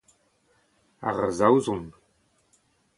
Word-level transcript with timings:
ar 1.07 1.17
Saozon 1.37 1.83